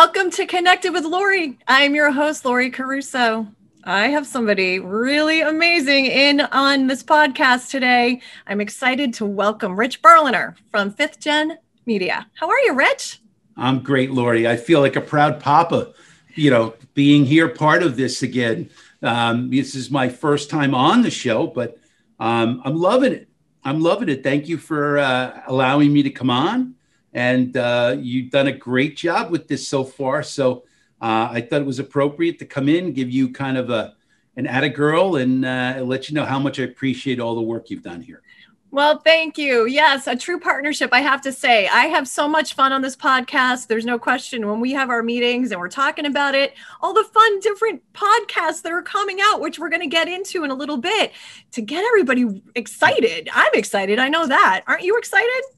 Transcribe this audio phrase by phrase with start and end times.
[0.00, 1.58] Welcome to Connected with Lori.
[1.66, 3.48] I'm your host, Lori Caruso.
[3.82, 8.20] I have somebody really amazing in on this podcast today.
[8.46, 12.28] I'm excited to welcome Rich Berliner from Fifth Gen Media.
[12.34, 13.20] How are you, Rich?
[13.56, 14.46] I'm great, Lori.
[14.46, 15.92] I feel like a proud papa,
[16.36, 18.70] you know, being here part of this again.
[19.02, 21.76] Um, this is my first time on the show, but
[22.20, 23.28] um, I'm loving it.
[23.64, 24.22] I'm loving it.
[24.22, 26.76] Thank you for uh, allowing me to come on
[27.18, 30.22] and uh, you've done a great job with this so far.
[30.22, 30.62] So
[31.00, 33.96] uh, I thought it was appropriate to come in, give you kind of a
[34.36, 37.70] an a girl, and uh, let you know how much I appreciate all the work
[37.70, 38.22] you've done here.
[38.70, 39.66] Well, thank you.
[39.66, 41.66] Yes, a true partnership, I have to say.
[41.66, 43.66] I have so much fun on this podcast.
[43.66, 47.02] There's no question when we have our meetings and we're talking about it, all the
[47.02, 50.54] fun, different podcasts that are coming out, which we're going to get into in a
[50.54, 51.12] little bit
[51.52, 53.28] to get everybody excited.
[53.32, 53.98] I'm excited.
[53.98, 54.62] I know that.
[54.68, 55.57] Aren't you excited?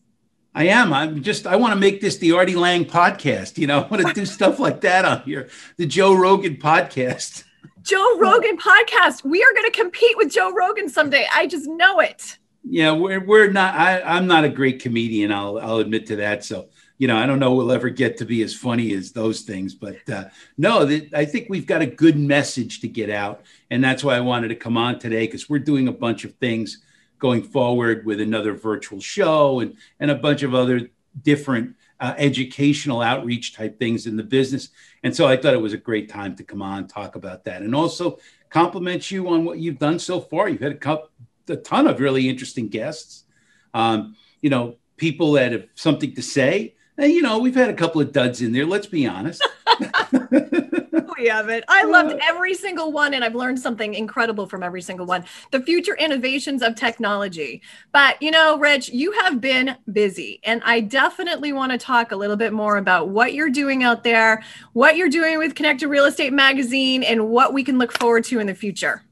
[0.55, 0.93] I am.
[0.93, 1.47] I'm just.
[1.47, 3.57] I want to make this the Artie Lange podcast.
[3.57, 5.49] You know, I want to do stuff like that on here.
[5.77, 7.45] The Joe Rogan podcast.
[7.83, 9.25] Joe Rogan podcast.
[9.25, 11.27] We are going to compete with Joe Rogan someday.
[11.33, 12.39] I just know it.
[12.65, 13.75] Yeah, we're we're not.
[13.75, 15.33] I, I'm not a great comedian.
[15.33, 16.45] I'll I'll admit to that.
[16.45, 19.43] So you know, I don't know we'll ever get to be as funny as those
[19.43, 19.75] things.
[19.75, 20.25] But uh,
[20.59, 24.17] no, th- I think we've got a good message to get out, and that's why
[24.17, 26.83] I wanted to come on today because we're doing a bunch of things
[27.21, 30.91] going forward with another virtual show and, and a bunch of other
[31.23, 34.71] different uh, educational outreach type things in the business.
[35.05, 37.63] And so I thought it was a great time to come on talk about that
[37.63, 40.49] and also compliment you on what you've done so far.
[40.49, 41.11] You've had a, couple,
[41.49, 43.25] a ton of really interesting guests,
[43.75, 46.75] um, you know, people that have something to say.
[46.97, 48.67] And, you know, we've had a couple of duds in there.
[48.67, 49.47] Let's be honest.
[51.21, 51.65] we haven't.
[51.69, 55.25] I loved every single one, and I've learned something incredible from every single one.
[55.51, 57.63] The future innovations of technology.
[57.93, 62.17] But, you know, Rich, you have been busy, and I definitely want to talk a
[62.17, 64.43] little bit more about what you're doing out there,
[64.73, 68.41] what you're doing with Connected Real Estate Magazine, and what we can look forward to
[68.41, 69.03] in the future.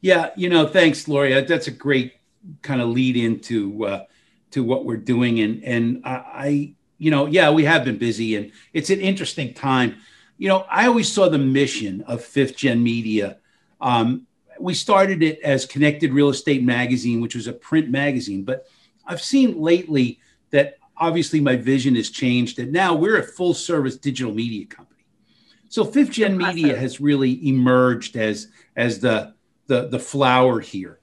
[0.00, 1.38] Yeah, you know, thanks, Lori.
[1.42, 2.14] That's a great
[2.62, 4.04] kind of lead into uh,
[4.52, 8.36] to what we're doing, and and I, I, you know, yeah, we have been busy,
[8.36, 9.96] and it's an interesting time
[10.40, 13.36] you know, I always saw the mission of Fifth Gen Media.
[13.78, 14.26] Um,
[14.58, 18.66] we started it as Connected Real Estate Magazine, which was a print magazine, but
[19.06, 20.18] I've seen lately
[20.48, 25.04] that obviously my vision has changed, that now we're a full service digital media company.
[25.68, 29.34] So Fifth Gen Media has really emerged as as the
[29.66, 31.00] the, the flower here.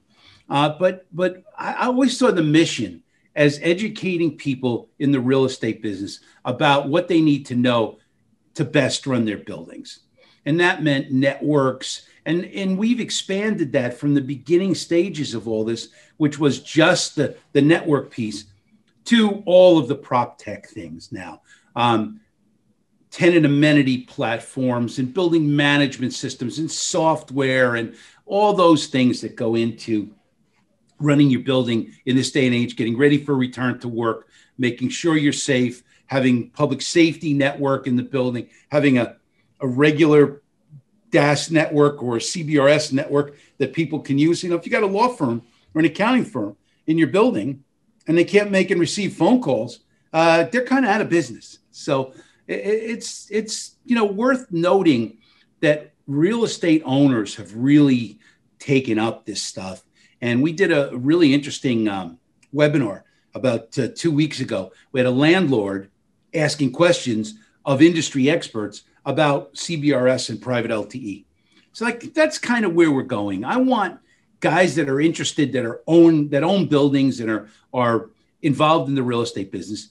[0.50, 3.04] Uh, but but I always saw the mission
[3.36, 7.98] as educating people in the real estate business about what they need to know
[8.58, 10.00] to best run their buildings.
[10.44, 12.08] And that meant networks.
[12.26, 17.14] And, and we've expanded that from the beginning stages of all this, which was just
[17.14, 18.46] the, the network piece,
[19.04, 21.40] to all of the prop tech things now.
[21.76, 22.20] Um,
[23.12, 27.94] tenant amenity platforms and building management systems and software and
[28.26, 30.10] all those things that go into
[30.98, 34.88] running your building in this day and age, getting ready for return to work, making
[34.88, 39.16] sure you're safe, having public safety network in the building, having a,
[39.60, 40.42] a regular
[41.10, 44.42] DAS network or a CBRS network that people can use.
[44.42, 45.42] You know, if you got a law firm
[45.74, 47.62] or an accounting firm in your building
[48.06, 49.80] and they can't make and receive phone calls,
[50.12, 51.58] uh, they're kind of out of business.
[51.70, 52.12] So
[52.46, 55.18] it, it's it's you know worth noting
[55.60, 58.18] that real estate owners have really
[58.58, 59.84] taken up this stuff.
[60.20, 62.18] And we did a really interesting um,
[62.54, 63.02] webinar
[63.34, 64.72] about uh, two weeks ago.
[64.90, 65.90] We had a landlord
[66.34, 67.34] asking questions
[67.64, 71.24] of industry experts about CBRS and private LTE.
[71.72, 73.44] So like that's kind of where we're going.
[73.44, 74.00] I want
[74.40, 78.10] guys that are interested that are own that own buildings and are are
[78.42, 79.90] involved in the real estate business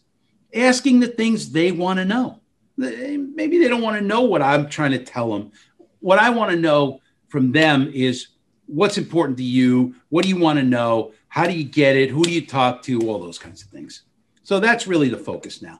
[0.56, 2.40] asking the things they want to know.
[2.78, 5.52] Maybe they don't want to know what I'm trying to tell them.
[6.00, 8.28] What I want to know from them is
[8.67, 12.09] what's important to you, what do you want to know, how do you get it,
[12.09, 14.03] who do you talk to, all those kinds of things.
[14.44, 15.79] So that's really the focus now.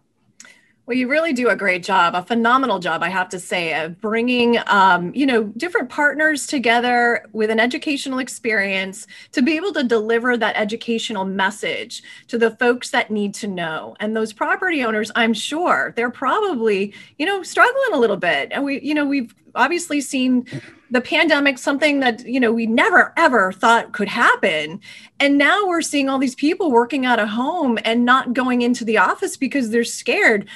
[0.88, 4.00] Well, you really do a great job, a phenomenal job, I have to say, of
[4.00, 9.84] bringing, um, you know, different partners together with an educational experience to be able to
[9.84, 13.98] deliver that educational message to the folks that need to know.
[14.00, 18.54] And those property owners, I'm sure, they're probably, you know, struggling a little bit.
[18.54, 20.46] And we, you know, we've obviously seen
[20.92, 24.80] the pandemic something that you know we never ever thought could happen
[25.20, 28.86] and now we're seeing all these people working out of home and not going into
[28.86, 30.48] the office because they're scared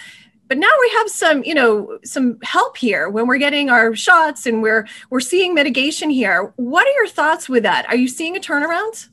[0.51, 4.45] but now we have some you know some help here when we're getting our shots
[4.45, 6.51] and we're we're seeing mitigation here.
[6.57, 7.87] What are your thoughts with that?
[7.87, 9.07] Are you seeing a turnaround?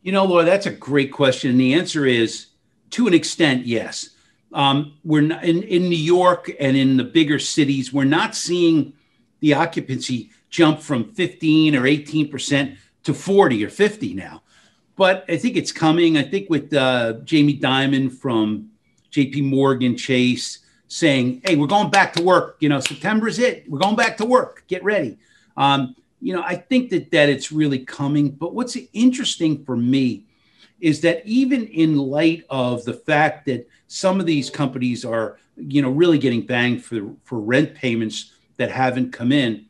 [0.00, 1.50] You know laura that's a great question.
[1.50, 2.46] And the answer is
[2.92, 4.08] to an extent yes.
[4.54, 8.94] Um, we're not, in, in New York and in the bigger cities, we're not seeing
[9.40, 14.42] the occupancy jump from 15 or 18% to 40 or 50 now.
[14.96, 16.16] But I think it's coming.
[16.16, 18.70] I think with uh, Jamie Dimon from
[19.16, 20.58] JP Morgan Chase
[20.88, 22.58] saying, hey, we're going back to work.
[22.60, 23.68] You know, September is it.
[23.68, 24.64] We're going back to work.
[24.68, 25.18] Get ready.
[25.56, 28.30] Um, you know, I think that that it's really coming.
[28.30, 30.26] But what's interesting for me
[30.80, 35.80] is that even in light of the fact that some of these companies are, you
[35.80, 39.64] know, really getting banged for for rent payments that haven't come in,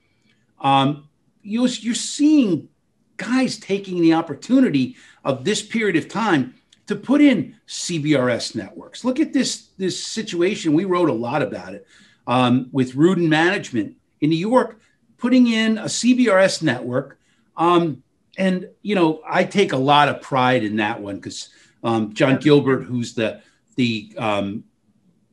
[0.60, 1.08] um,
[1.42, 2.68] you, you're seeing
[3.16, 6.54] guys taking the opportunity of this period of time
[6.86, 9.04] to put in CBRS networks.
[9.04, 10.72] Look at this this situation.
[10.72, 11.86] We wrote a lot about it
[12.26, 14.80] um, with Rudin Management in New York,
[15.18, 17.18] putting in a CBRS network.
[17.56, 18.02] Um,
[18.38, 21.48] and you know, I take a lot of pride in that one because
[21.82, 23.40] um, John Gilbert, who's the
[23.76, 24.64] the um,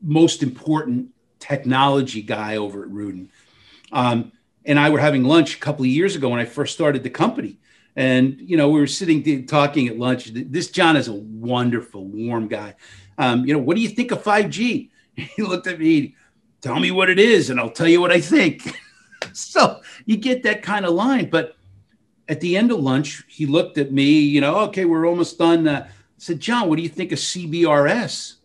[0.02, 1.10] most important
[1.40, 3.30] technology guy over at Rudin,
[3.92, 4.32] um,
[4.66, 7.10] and I were having lunch a couple of years ago when I first started the
[7.10, 7.58] company.
[7.95, 10.31] And you know, we were sitting talking at lunch.
[10.34, 12.75] This John is a wonderful, warm guy.
[13.18, 14.90] Um, you know, what do you think of 5G?
[15.16, 16.16] He looked at me,
[16.60, 18.63] tell me what it is, and I'll tell you what I think.
[19.34, 21.30] so you get that kind of line.
[21.30, 21.56] But
[22.28, 25.68] at the end of lunch, he looked at me, you know, okay, we're almost done.
[25.68, 28.38] Uh, I said, John, what do you think of CBRS?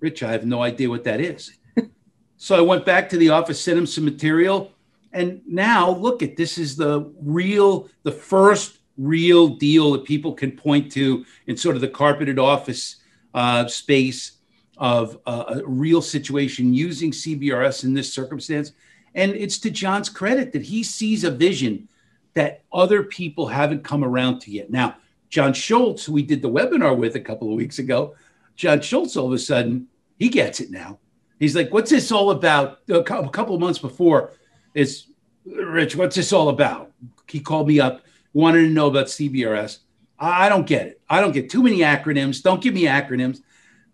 [0.00, 1.56] Rich, I have no idea what that is.
[2.36, 4.73] so I went back to the office, sent him some material.
[5.14, 10.52] And now look at this is the real, the first real deal that people can
[10.52, 12.96] point to in sort of the carpeted office
[13.32, 14.32] uh, space
[14.76, 18.72] of uh, a real situation using CBRS in this circumstance.
[19.14, 21.88] And it's to John's credit that he sees a vision
[22.34, 24.70] that other people haven't come around to yet.
[24.70, 24.96] Now,
[25.30, 28.16] John Schultz, who we did the webinar with a couple of weeks ago,
[28.56, 29.86] John Schultz, all of a sudden,
[30.18, 30.98] he gets it now.
[31.38, 32.80] He's like, What's this all about?
[32.88, 34.32] A couple months before,
[34.74, 35.06] is
[35.46, 36.90] Rich, what's this all about?
[37.28, 39.78] He called me up, wanted to know about CBRS.
[40.18, 41.00] I don't get it.
[41.08, 42.42] I don't get too many acronyms.
[42.42, 43.42] Don't give me acronyms.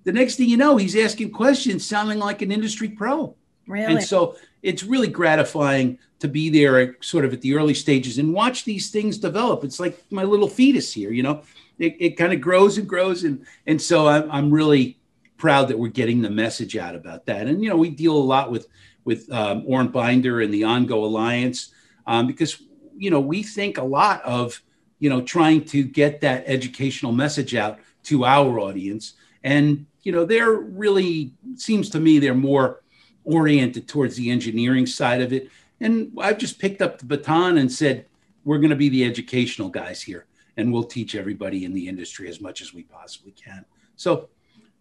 [0.05, 3.35] The next thing you know, he's asking questions sounding like an industry pro.
[3.67, 3.95] Really?
[3.95, 8.35] And so it's really gratifying to be there sort of at the early stages and
[8.35, 9.65] watch these things develop.
[9.65, 11.43] It's like my little fetus here, you know,
[11.79, 13.25] it, it kind of grows and grows.
[13.25, 14.99] And, and so I'm, I'm really
[15.39, 17.47] proud that we're getting the message out about that.
[17.47, 18.67] And, you know, we deal a lot with
[19.05, 21.73] with um, Orrin Binder and the OnGo Alliance
[22.07, 22.63] um, because
[22.97, 24.61] you know we think a lot of
[24.99, 29.15] you know trying to get that educational message out to our audience,
[29.45, 32.83] and you know they're really seems to me they're more
[33.25, 35.51] oriented towards the engineering side of it.
[35.81, 38.07] And I've just picked up the baton and said
[38.45, 40.27] we're going to be the educational guys here,
[40.57, 43.65] and we'll teach everybody in the industry as much as we possibly can.
[43.97, 44.29] So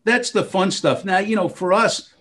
[0.04, 1.06] that's the fun stuff.
[1.06, 2.13] Now, you know, for us,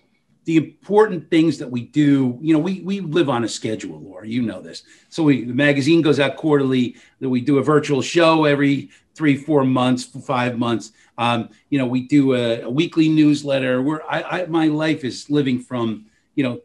[0.49, 4.27] the important things that we do, you know, we we live on a schedule, Laura.
[4.27, 4.81] You know this.
[5.09, 6.95] So we the magazine goes out quarterly.
[7.19, 10.91] That we do a virtual show every three, four months, five months.
[11.19, 13.83] Um, you know, we do a, a weekly newsletter.
[13.83, 16.61] Where I, I my life is living from you know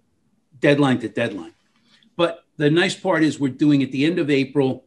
[0.61, 1.53] deadline to deadline.
[2.17, 4.87] But the nice part is we're doing at the end of April,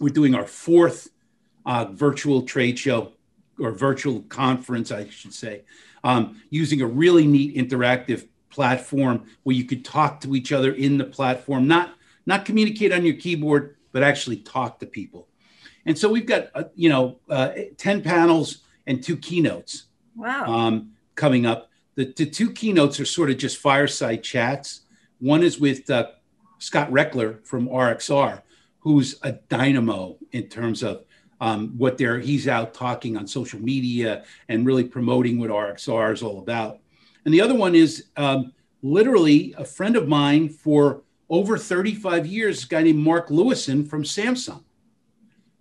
[0.00, 1.08] we're doing our fourth
[1.64, 3.12] uh, virtual trade show
[3.58, 5.62] or virtual conference, I should say
[6.04, 10.98] um, using a really neat interactive platform where you could talk to each other in
[10.98, 11.94] the platform, not
[12.26, 15.28] not communicate on your keyboard, but actually talk to people.
[15.86, 19.84] And so we've got uh, you know uh, ten panels and two keynotes.
[20.16, 20.46] Wow.
[20.46, 24.82] Um, coming up, the, the two keynotes are sort of just fireside chats.
[25.20, 26.08] One is with uh,
[26.58, 28.42] Scott Rechler from RXR,
[28.80, 31.04] who's a dynamo in terms of
[31.40, 36.22] um, what they're he's out talking on social media and really promoting what RXR is
[36.22, 36.80] all about.
[37.24, 38.52] And the other one is um,
[38.82, 44.02] literally a friend of mine for over 35 years, a guy named Mark Louison from
[44.02, 44.62] Samsung.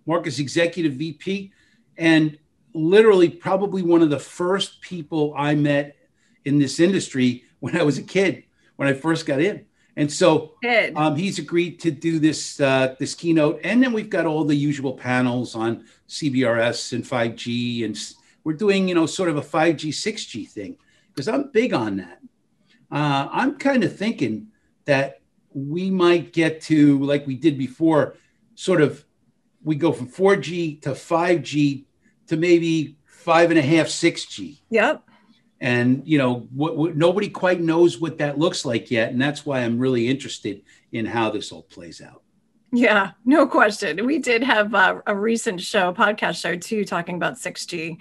[0.05, 1.51] Mark is executive VP
[1.98, 2.38] and
[2.74, 5.96] literally probably one of the first people I met
[6.46, 8.43] in this industry when I was a kid,
[8.77, 9.65] when I first got in.
[9.98, 10.54] And so
[10.96, 14.56] um, he's agreed to do this uh, this keynote, and then we've got all the
[14.56, 17.98] usual panels on CBRS and 5G, and
[18.44, 20.77] we're doing you know sort of a 5G 6G thing
[21.10, 22.20] because I'm big on that.
[22.92, 24.50] Uh, I'm kind of thinking
[24.86, 28.18] that we might get to like we did before,
[28.54, 29.04] sort of
[29.63, 31.86] we go from 4G to 5G
[32.27, 34.60] to maybe five and a half 6G.
[34.70, 35.04] Yep
[35.60, 39.46] and you know what, what, nobody quite knows what that looks like yet and that's
[39.46, 40.62] why i'm really interested
[40.92, 42.22] in how this all plays out
[42.74, 44.06] Yeah, no question.
[44.06, 47.98] We did have uh, a recent show, podcast show too, talking about 6G.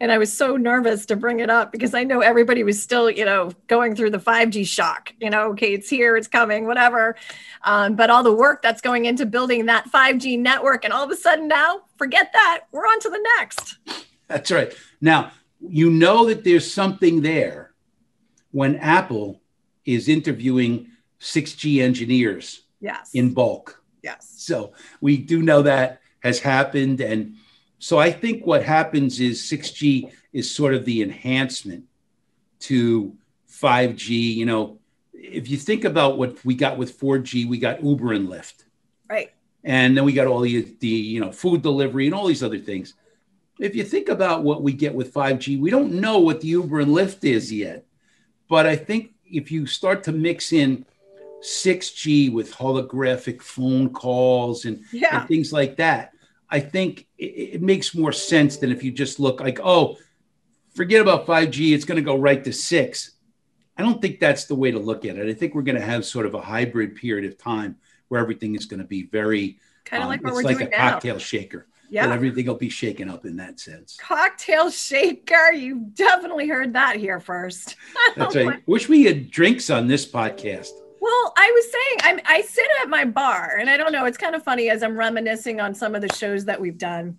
[0.00, 3.10] And I was so nervous to bring it up because I know everybody was still,
[3.10, 5.12] you know, going through the 5G shock.
[5.20, 7.16] You know, okay, it's here, it's coming, whatever.
[7.64, 11.10] Um, but all the work that's going into building that 5G network, and all of
[11.10, 12.66] a sudden now, forget that.
[12.70, 13.78] We're on to the next.
[14.28, 14.72] That's right.
[15.00, 15.32] Now,
[15.68, 17.72] you know that there's something there
[18.50, 19.40] when Apple
[19.84, 20.88] is interviewing
[21.20, 23.10] 6G engineers yes.
[23.14, 23.82] in bulk.
[24.02, 24.32] Yes.
[24.36, 27.00] So we do know that has happened.
[27.00, 27.36] And
[27.78, 31.84] so I think what happens is 6G is sort of the enhancement
[32.60, 33.16] to
[33.50, 34.34] 5G.
[34.34, 34.78] You know,
[35.12, 38.64] if you think about what we got with 4G, we got Uber and Lyft.
[39.08, 39.32] Right.
[39.64, 42.58] And then we got all the, the you know food delivery and all these other
[42.58, 42.94] things.
[43.58, 46.80] If you think about what we get with 5G, we don't know what the Uber
[46.80, 47.86] and Lyft is yet.
[48.48, 50.84] But I think if you start to mix in
[51.42, 55.20] 6G with holographic phone calls and, yeah.
[55.20, 56.12] and things like that,
[56.50, 59.96] I think it, it, makes more sense than if you just look like, oh,
[60.74, 63.12] forget about 5G, it's going to go right to six.
[63.76, 65.28] I don't think that's the way to look at it.
[65.28, 67.76] I think we're going to have sort of a hybrid period of time
[68.08, 70.58] where everything is going to be very kind of um, like what it's we're like
[70.58, 70.90] doing a now.
[70.90, 71.66] cocktail shaker.
[71.90, 72.12] Yeah.
[72.12, 73.96] everything will be shaken up in that sense.
[74.00, 75.52] Cocktail shaker.
[75.52, 77.76] You definitely heard that here first.
[78.16, 78.62] That's right.
[78.66, 80.70] Wish we had drinks on this podcast.
[81.00, 84.16] Well, I was saying I'm I sit at my bar and I don't know, it's
[84.16, 87.18] kind of funny as I'm reminiscing on some of the shows that we've done.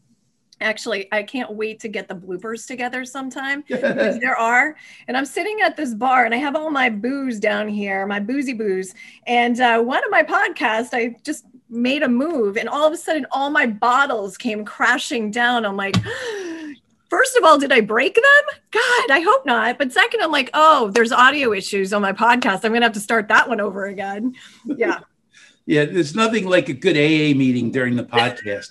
[0.62, 4.76] Actually, I can't wait to get the bloopers together sometime because there are.
[5.08, 8.20] And I'm sitting at this bar and I have all my booze down here, my
[8.20, 8.96] boozy booze.
[9.28, 11.46] And uh, one of my podcasts, I just
[11.76, 15.66] made a move and all of a sudden all my bottles came crashing down.
[15.66, 15.96] I'm like,
[17.10, 18.24] first of all, did I break them?
[18.72, 19.78] God, I hope not.
[19.78, 22.64] But second, I'm like, oh, there's audio issues on my podcast.
[22.64, 24.36] I'm gonna have to start that one over again.
[24.66, 25.00] Yeah.
[25.66, 28.68] yeah, there's nothing like a good AA meeting during the podcast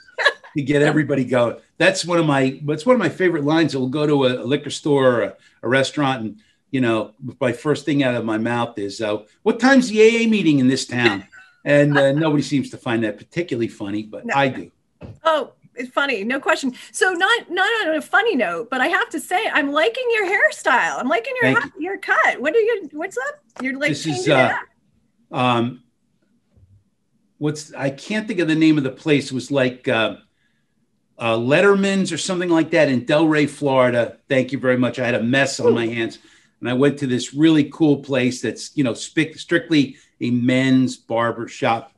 [0.57, 1.57] to get everybody going.
[1.79, 3.77] That's one of my that's one of my favorite lines.
[3.77, 6.41] We'll go to a, a liquor store or a, a, restaurant and
[6.75, 10.29] you know, my first thing out of my mouth is, uh, what time's the AA
[10.29, 11.25] meeting in this town?
[11.65, 14.35] And uh, nobody seems to find that particularly funny, but no.
[14.35, 14.71] I do.
[15.25, 16.75] Oh, it's funny, no question.
[16.93, 20.27] So not not on a funny note, but I have to say, I'm liking your
[20.27, 20.99] hairstyle.
[20.99, 21.85] I'm liking your ha- you.
[21.87, 22.41] your cut.
[22.41, 22.89] What are you?
[22.93, 23.63] What's up?
[23.63, 24.55] You're like this is uh,
[25.33, 25.83] um,
[27.39, 29.27] what's I can't think of the name of the place.
[29.27, 30.17] It was like uh,
[31.19, 34.19] uh, Letterman's or something like that in Delray, Florida.
[34.29, 34.99] Thank you very much.
[34.99, 36.19] I had a mess on my hands,
[36.61, 41.49] and I went to this really cool place that's you know strictly a men's barber
[41.49, 41.93] shop.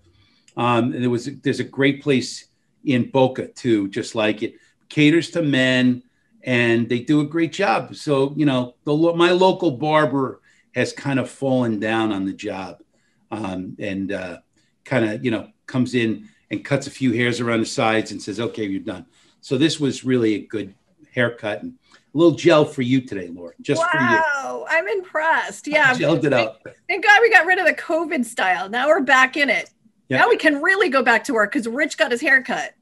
[0.57, 2.47] Um, and there was there's a great place
[2.85, 4.55] in Boca too, just like it
[4.89, 6.03] caters to men,
[6.43, 7.95] and they do a great job.
[7.97, 10.41] So you know, the my local barber
[10.75, 12.83] has kind of fallen down on the job,
[13.31, 14.39] um, and uh,
[14.85, 18.23] kind of you know comes in and cuts a few hairs around the sides and
[18.23, 19.07] says, "Okay, you're done."
[19.41, 20.75] So this was really a good
[21.13, 21.75] haircut and
[22.17, 23.53] a little gel for you today, Laura.
[23.61, 24.05] Just wow, for you.
[24.07, 25.69] Wow, I'm impressed.
[25.69, 26.61] Yeah, gelled it up.
[26.65, 28.69] Thank, thank God we got rid of the COVID style.
[28.71, 29.71] Now we're back in it.
[30.09, 30.21] Yep.
[30.21, 32.75] Now we can really go back to work because Rich got his hair cut.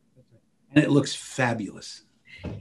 [0.72, 2.02] And it looks fabulous.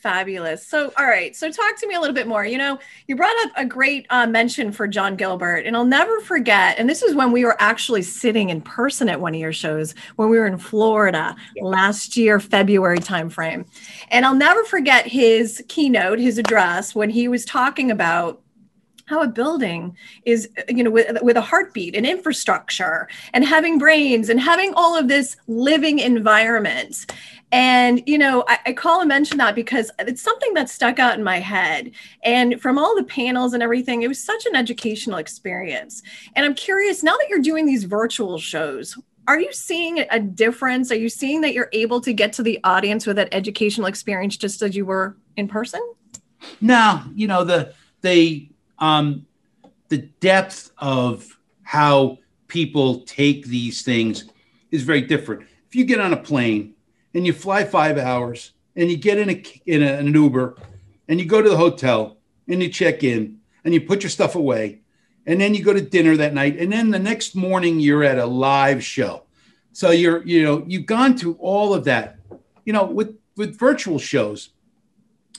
[0.00, 0.66] fabulous.
[0.66, 1.34] So, all right.
[1.36, 2.44] So, talk to me a little bit more.
[2.44, 6.20] You know, you brought up a great uh, mention for John Gilbert, and I'll never
[6.20, 6.78] forget.
[6.78, 9.94] And this is when we were actually sitting in person at one of your shows
[10.16, 11.64] when we were in Florida yeah.
[11.64, 13.66] last year, February timeframe.
[14.10, 18.42] And I'll never forget his keynote, his address, when he was talking about
[19.10, 24.28] how a building is you know with, with a heartbeat and infrastructure and having brains
[24.28, 27.06] and having all of this living environment
[27.52, 31.18] and, you know, I, I, call and mention that because it's something that stuck out
[31.18, 31.90] in my head.
[32.22, 36.02] And from all the panels and everything, it was such an educational experience.
[36.36, 40.92] And I'm curious now that you're doing these virtual shows, are you seeing a difference?
[40.92, 44.36] Are you seeing that you're able to get to the audience with that educational experience
[44.36, 45.80] just as you were in person?
[46.60, 49.26] No, you know, the, the, um,
[49.88, 54.24] the depth of how people take these things
[54.70, 55.42] is very different.
[55.68, 56.74] If you get on a plane,
[57.14, 60.56] and you fly five hours and you get in a in, a, an Uber
[61.08, 62.16] and you go to the hotel
[62.48, 64.80] and you check in and you put your stuff away
[65.26, 68.18] and then you go to dinner that night and then the next morning you're at
[68.18, 69.24] a live show.
[69.72, 72.18] So you're you know you've gone through all of that
[72.64, 74.50] you know with with virtual shows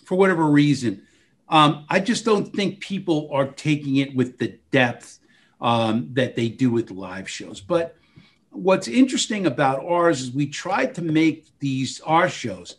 [0.06, 1.04] for whatever reason.
[1.50, 5.20] Um, i just don't think people are taking it with the depth
[5.60, 7.98] um, that they do with live shows but
[8.51, 12.75] what's interesting about ours is we tried to make these our shows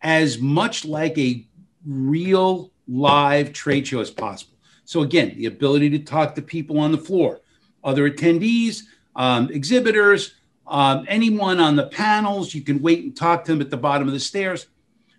[0.00, 1.46] as much like a
[1.84, 4.56] real live trade show as possible.
[4.84, 7.40] So again, the ability to talk to people on the floor,
[7.82, 8.82] other attendees,
[9.16, 10.34] um, exhibitors,
[10.66, 14.08] Um, anyone on the panels, you can wait and talk to them at the bottom
[14.08, 14.66] of the stairs.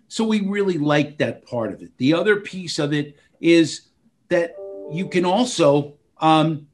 [0.08, 1.90] So we really like that part of it.
[1.98, 3.90] The other piece of it is
[4.28, 4.56] that
[4.92, 6.66] you can also um,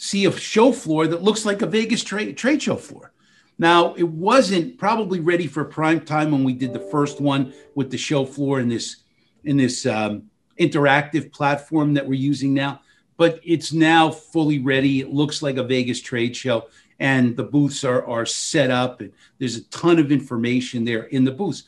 [0.00, 3.12] see a show floor that looks like a Vegas trade trade show floor.
[3.58, 7.90] Now, it wasn't probably ready for prime time when we did the first one with
[7.90, 9.04] the show floor in this
[9.44, 10.22] in this um,
[10.58, 12.80] interactive platform that we're using now,
[13.18, 15.00] but it's now fully ready.
[15.00, 19.12] It looks like a Vegas trade show, and the booths are are set up, and
[19.38, 21.64] there's a ton of information there in the booths.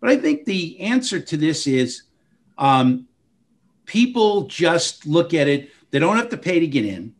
[0.00, 2.02] But I think the answer to this is
[2.58, 3.06] um,
[3.84, 5.70] people just look at it.
[5.92, 7.14] They don't have to pay to get in.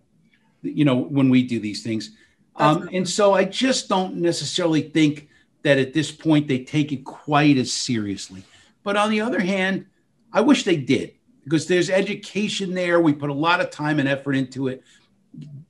[0.63, 2.17] You know, when we do these things,
[2.57, 5.29] um, and so I just don't necessarily think
[5.63, 8.45] that at this point they take it quite as seriously.
[8.83, 9.87] But on the other hand,
[10.33, 11.15] I wish they did
[11.45, 13.01] because there's education there.
[13.01, 14.83] We put a lot of time and effort into it.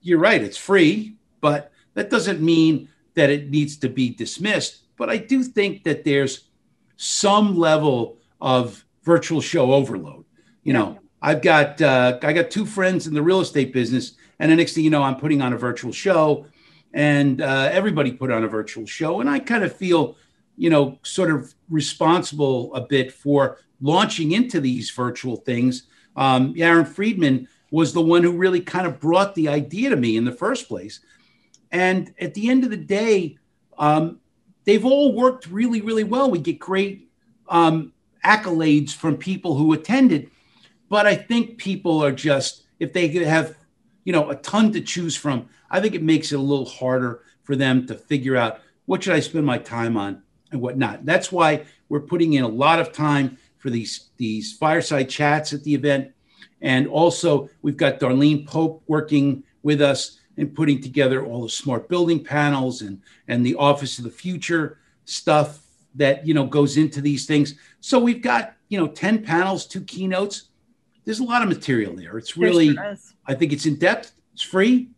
[0.00, 4.84] You're right, it's free, but that doesn't mean that it needs to be dismissed.
[4.96, 6.48] But I do think that there's
[6.96, 10.24] some level of virtual show overload.
[10.62, 14.50] You know, I've got uh, I got two friends in the real estate business, and
[14.50, 16.46] the next thing you know, I'm putting on a virtual show,
[16.94, 20.16] and uh, everybody put on a virtual show, and I kind of feel,
[20.56, 25.84] you know, sort of responsible a bit for launching into these virtual things.
[26.16, 30.16] Um, Aaron Friedman was the one who really kind of brought the idea to me
[30.16, 31.00] in the first place,
[31.70, 33.36] and at the end of the day,
[33.78, 34.20] um,
[34.64, 36.30] they've all worked really, really well.
[36.30, 37.10] We get great
[37.50, 37.92] um,
[38.24, 40.30] accolades from people who attended,
[40.88, 43.54] but I think people are just if they have
[44.04, 47.22] you know a ton to choose from, I think it makes it a little harder
[47.42, 51.04] for them to figure out what should I spend my time on and whatnot.
[51.04, 55.64] That's why we're putting in a lot of time for these these fireside chats at
[55.64, 56.12] the event,
[56.60, 61.88] and also we've got Darlene Pope working with us and putting together all the smart
[61.88, 65.60] building panels and and the office of the future stuff
[65.94, 67.54] that you know goes into these things.
[67.80, 70.49] So we've got you know 10 panels two keynotes
[71.04, 74.42] there's a lot of material there it's really sure i think it's in depth it's
[74.42, 74.88] free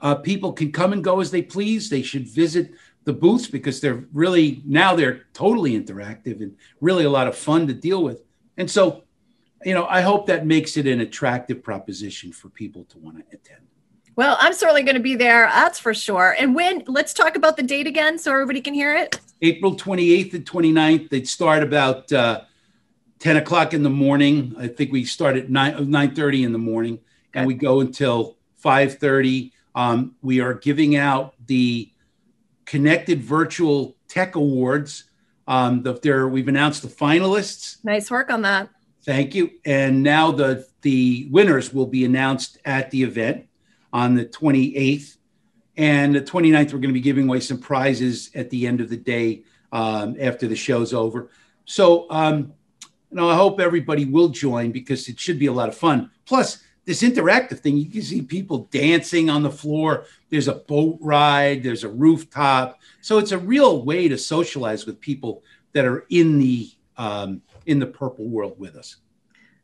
[0.00, 2.72] uh, people can come and go as they please they should visit
[3.04, 7.66] the booths because they're really now they're totally interactive and really a lot of fun
[7.66, 8.22] to deal with
[8.56, 9.04] and so
[9.64, 13.36] you know i hope that makes it an attractive proposition for people to want to
[13.36, 13.62] attend
[14.14, 15.46] well, I'm certainly going to be there.
[15.46, 16.36] That's for sure.
[16.38, 19.18] And when, let's talk about the date again so everybody can hear it.
[19.40, 21.08] April 28th and 29th.
[21.08, 22.42] They'd start about uh,
[23.22, 24.52] 10 o'clock in the morning.
[24.58, 26.98] I think we start at 9, 9 30 in the morning
[27.32, 29.52] and we go until 5 30.
[29.76, 31.92] Um, we are giving out the
[32.66, 35.04] Connected Virtual Tech Awards.
[35.46, 37.76] Um, the, there, we've announced the finalists.
[37.84, 38.70] Nice work on that.
[39.04, 39.52] Thank you.
[39.64, 43.46] And now the the winners will be announced at the event
[43.92, 45.16] on the 28th.
[45.76, 48.88] And the 29th, we're going to be giving away some prizes at the end of
[48.88, 51.30] the day um, after the show's over.
[51.64, 52.54] So, um,
[53.12, 56.10] you know, I hope everybody will join because it should be a lot of fun.
[56.24, 60.06] Plus, this interactive thing, you can see people dancing on the floor.
[60.30, 62.80] There's a boat ride, there's a rooftop.
[63.02, 65.42] So it's a real way to socialize with people
[65.74, 68.96] that are in the um, in the purple world with us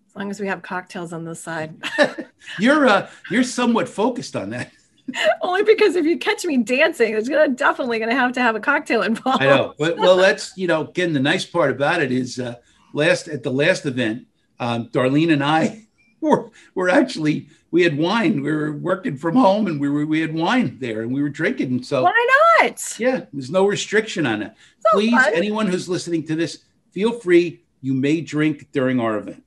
[0.08, 1.74] As long as we have cocktails on this side.
[2.58, 4.72] you're uh, you're somewhat focused on that.
[5.42, 8.60] Only because if you catch me dancing, it's gonna definitely gonna have to have a
[8.60, 9.42] cocktail involved.
[9.42, 9.74] I know.
[9.78, 12.56] But, well, that's you know, again, the nice part about it is uh,
[12.92, 14.26] last at the last event,
[14.60, 15.86] um, Darlene and I
[16.20, 18.42] were were actually we had wine.
[18.42, 21.28] We were working from home and we were we had wine there and we were
[21.28, 21.82] drinking.
[21.82, 22.26] So why
[22.60, 22.98] not?
[22.98, 24.54] Yeah, there's no restriction on it.
[24.92, 25.32] Please, fun.
[25.34, 27.62] anyone who's listening to this, feel free.
[27.80, 29.44] You may drink during our event.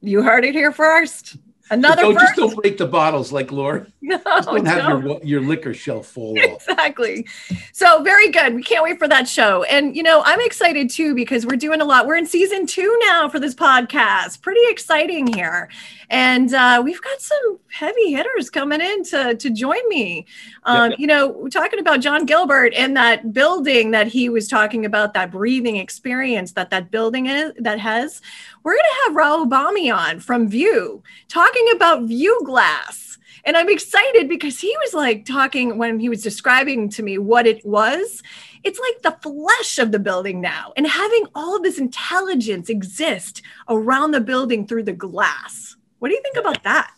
[0.00, 1.36] You heard it here first.
[1.70, 3.86] Another don't, just don't break the bottles like Laura.
[4.02, 5.24] No, just don't have don't.
[5.24, 6.34] your your liquor shelf full.
[6.36, 7.28] Exactly.
[7.72, 8.56] So very good.
[8.56, 9.62] We can't wait for that show.
[9.64, 12.08] And you know, I'm excited too because we're doing a lot.
[12.08, 14.42] We're in season two now for this podcast.
[14.42, 15.68] Pretty exciting here.
[16.10, 20.26] And uh, we've got some heavy hitters coming in to, to join me.
[20.64, 24.84] Um, You know, we're talking about John Gilbert and that building that he was talking
[24.84, 28.20] about, that breathing experience that that building is, that has.
[28.64, 33.18] We're going to have Rahul Bammi on from View talking about View Glass.
[33.44, 37.46] And I'm excited because he was like talking when he was describing to me what
[37.46, 38.22] it was.
[38.64, 43.40] It's like the flesh of the building now, and having all of this intelligence exist
[43.68, 45.76] around the building through the glass.
[46.00, 46.92] What do you think about that?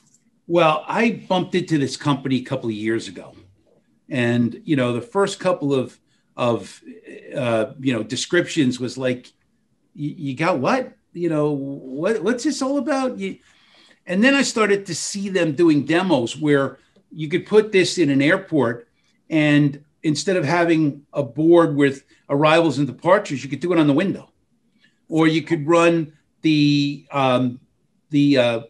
[0.47, 3.35] Well, I bumped into this company a couple of years ago,
[4.09, 5.99] and you know, the first couple of
[6.37, 6.81] of
[7.37, 9.33] uh, you know descriptions was like,
[9.95, 10.93] "You got what?
[11.12, 13.38] You know, what what's this all about?" You,
[14.07, 16.79] and then I started to see them doing demos where
[17.11, 18.88] you could put this in an airport,
[19.29, 23.88] and instead of having a board with arrivals and departures, you could do it on
[23.88, 24.31] the window,
[25.09, 26.12] or you could run
[26.43, 27.59] the um,
[28.12, 28.61] the uh,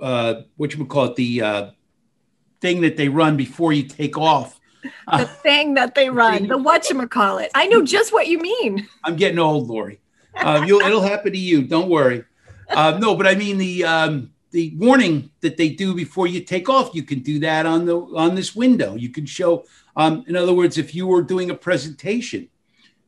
[0.00, 1.70] uh, what you would call it the uh,
[2.60, 4.60] thing that they run before you take off.
[5.12, 7.48] The thing that they run, the whatchamacallit.
[7.54, 8.88] I know just what you mean.
[9.04, 10.00] I'm getting old, Lori.
[10.34, 11.62] Uh, you'll, it'll happen to you.
[11.62, 12.24] Don't worry.
[12.70, 16.68] Uh, no, but I mean the um, the warning that they do before you take
[16.68, 16.94] off.
[16.94, 18.94] You can do that on the on this window.
[18.94, 19.64] You can show.
[19.96, 22.48] Um, in other words, if you were doing a presentation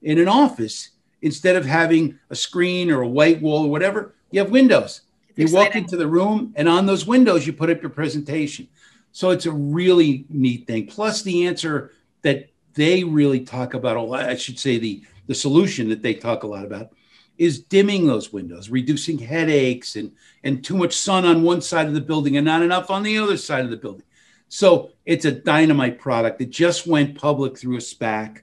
[0.02, 0.90] in an office,
[1.22, 5.02] instead of having a screen or a white wall or whatever, you have windows.
[5.36, 8.68] You walk into the room, and on those windows, you put up your presentation.
[9.12, 10.86] So it's a really neat thing.
[10.86, 11.92] Plus, the answer
[12.22, 16.14] that they really talk about a lot, I should say, the, the solution that they
[16.14, 16.92] talk a lot about
[17.38, 20.12] is dimming those windows, reducing headaches and,
[20.44, 23.18] and too much sun on one side of the building and not enough on the
[23.18, 24.04] other side of the building.
[24.48, 26.40] So it's a dynamite product.
[26.40, 28.42] It just went public through a SPAC.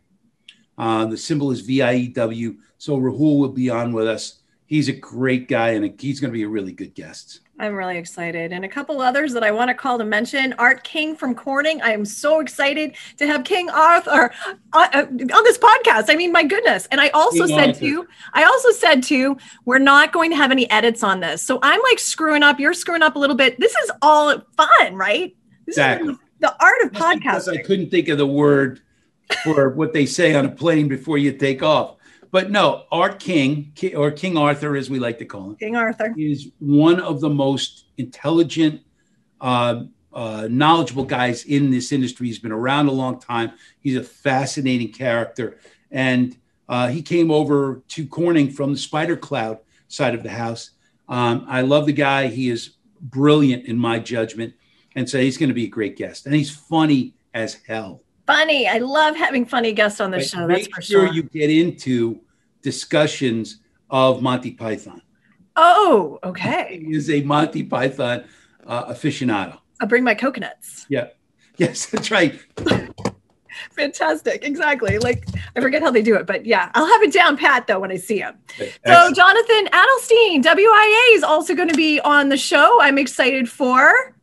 [0.78, 2.58] Uh, the symbol is VIEW.
[2.78, 4.39] So Rahul will be on with us.
[4.70, 7.40] He's a great guy and he's going to be a really good guest.
[7.58, 8.54] I'm really excited.
[8.54, 11.82] And a couple others that I want to call to mention Art King from Corning.
[11.82, 16.06] I am so excited to have King Arthur uh, uh, on this podcast.
[16.10, 16.88] I mean, my goodness.
[16.92, 17.80] And I also King said Arthur.
[17.80, 21.42] to, I also said to, we're not going to have any edits on this.
[21.42, 22.60] So I'm like screwing up.
[22.60, 23.60] You're screwing up a little bit.
[23.60, 25.36] This is all fun, right?
[25.66, 26.16] This exactly.
[26.42, 27.58] the art of podcasting.
[27.58, 28.82] I couldn't think of the word
[29.44, 31.96] for what they say on a plane before you take off.
[32.32, 36.14] But no, Art King, or King Arthur, as we like to call him, King Arthur,
[36.18, 38.82] is one of the most intelligent,
[39.42, 42.28] uh, uh, knowledgeable guys in this industry.
[42.28, 43.54] He's been around a long time.
[43.80, 45.58] He's a fascinating character.
[45.92, 46.38] And
[46.68, 50.72] uh, he came over to Corning from the SpiderCloud side of the house.
[51.08, 52.28] Um, I love the guy.
[52.28, 54.54] He is brilliant in my judgment.
[54.96, 56.26] And so he's going to be a great guest.
[56.28, 58.68] And he's funny as hell funny.
[58.68, 60.48] I love having funny guests on the show.
[60.48, 61.04] That's for sure.
[61.04, 62.22] Make sure you get into
[62.62, 65.02] discussions of Monty Python.
[65.56, 66.84] Oh, okay.
[66.86, 68.26] He is a Monty Python
[68.68, 69.58] uh, aficionado.
[69.82, 70.86] I'll bring my coconuts.
[70.90, 71.08] Yeah.
[71.58, 72.40] Yes, that's right.
[73.72, 74.46] Fantastic.
[74.46, 74.98] Exactly.
[74.98, 77.82] Like I forget how they do it, but yeah, I'll have it down pat though
[77.82, 78.36] when I see him.
[78.58, 82.80] So Jonathan Adelstein, WIA is also going to be on the show.
[82.82, 84.16] I'm excited for.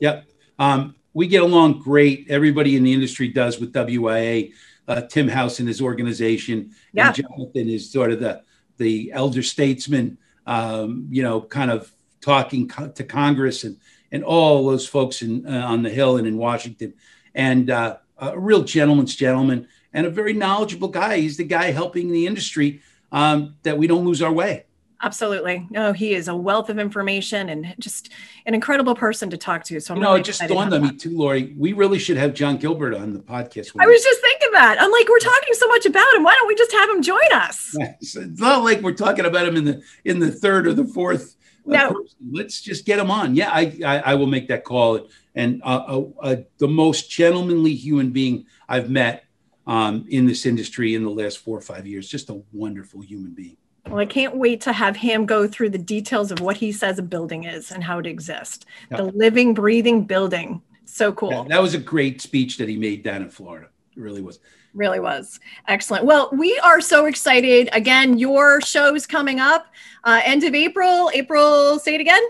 [0.00, 0.26] Yep.
[0.60, 2.26] Um, we get along great.
[2.28, 4.52] Everybody in the industry does with WIA.
[4.88, 7.08] Uh, Tim House and his organization, yeah.
[7.08, 8.42] and Jonathan is sort of the
[8.76, 13.76] the elder statesman, um, you know, kind of talking co- to Congress and
[14.10, 16.94] and all those folks in uh, on the Hill and in Washington,
[17.36, 21.18] and uh, a real gentleman's gentleman and a very knowledgeable guy.
[21.18, 24.64] He's the guy helping the industry um, that we don't lose our way.
[25.02, 25.66] Absolutely.
[25.70, 28.10] No, he is a wealth of information and just
[28.44, 29.80] an incredible person to talk to.
[29.80, 31.54] So I'm you know, really it just dawned on me too, Lori.
[31.56, 33.72] We really should have John Gilbert on the podcast.
[33.78, 34.76] I was just thinking that.
[34.78, 36.22] I'm like, we're talking so much about him.
[36.22, 37.76] Why don't we just have him join us?
[38.00, 41.36] It's not like we're talking about him in the in the third or the fourth.
[41.66, 41.88] Uh, no.
[41.92, 42.16] Person.
[42.30, 43.34] Let's just get him on.
[43.34, 45.08] Yeah, I I, I will make that call.
[45.34, 49.24] And uh, uh, uh, the most gentlemanly human being I've met
[49.66, 52.08] um, in this industry in the last four or five years.
[52.08, 53.56] Just a wonderful human being.
[53.90, 57.00] Well, I can't wait to have him go through the details of what he says
[57.00, 58.64] a building is and how it exists.
[58.88, 58.98] Yeah.
[58.98, 60.62] The living, breathing building.
[60.84, 61.32] So cool.
[61.32, 63.66] Yeah, that was a great speech that he made down in Florida.
[63.96, 64.38] It really was.
[64.74, 65.40] Really was.
[65.66, 66.04] Excellent.
[66.04, 67.68] Well, we are so excited.
[67.72, 69.66] Again, your show's coming up
[70.04, 71.10] uh, end of April.
[71.12, 72.22] April, say it again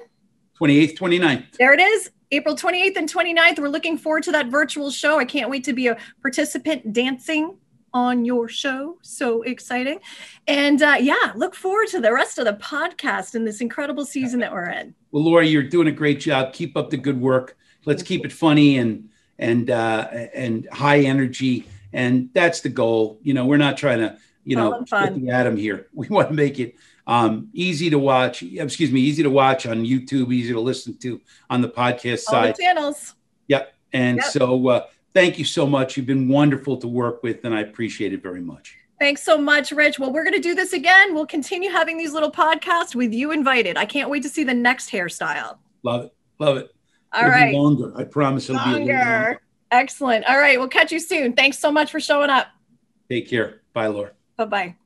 [0.58, 1.56] 28th, 29th.
[1.58, 2.10] There it is.
[2.30, 3.58] April 28th and 29th.
[3.58, 5.18] We're looking forward to that virtual show.
[5.18, 7.58] I can't wait to be a participant dancing
[7.92, 8.98] on your show.
[9.02, 10.00] So exciting.
[10.46, 14.40] And uh, yeah, look forward to the rest of the podcast in this incredible season
[14.40, 14.94] that we're in.
[15.10, 16.52] Well, Laura, you're doing a great job.
[16.52, 17.56] Keep up the good work.
[17.84, 21.66] Let's keep it funny and and uh, and high energy.
[21.92, 23.18] And that's the goal.
[23.22, 25.88] You know, we're not trying to, you know, put the atom here.
[25.94, 26.76] We want to make it
[27.06, 28.42] um, easy to watch.
[28.42, 32.34] Excuse me, easy to watch on YouTube, easy to listen to on the podcast All
[32.34, 32.56] side.
[32.56, 33.14] The channels.
[33.48, 33.74] Yep.
[33.92, 34.26] And yep.
[34.26, 35.96] so uh, thank you so much.
[35.96, 38.76] You've been wonderful to work with, and I appreciate it very much.
[38.98, 39.98] Thanks so much, Rich.
[39.98, 41.14] Well, we're going to do this again.
[41.14, 43.78] We'll continue having these little podcasts with you invited.
[43.78, 45.56] I can't wait to see the next hairstyle.
[45.82, 46.14] Love it.
[46.38, 46.74] Love it.
[47.12, 47.54] All it'll right.
[47.54, 47.92] longer.
[47.96, 48.78] I promise it'll longer.
[48.78, 49.40] be longer.
[49.70, 50.26] Excellent.
[50.26, 50.58] All right.
[50.58, 51.32] We'll catch you soon.
[51.32, 52.48] Thanks so much for showing up.
[53.08, 53.62] Take care.
[53.72, 54.12] Bye, Laura.
[54.36, 54.76] Bye bye.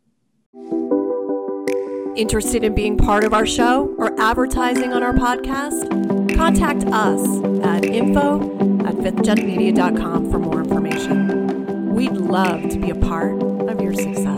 [2.17, 6.24] Interested in being part of our show or advertising on our podcast?
[6.37, 7.21] Contact us
[7.65, 8.41] at info
[8.87, 11.95] at fifthgenmedia.com for more information.
[11.95, 14.34] We'd love to be a part of your success.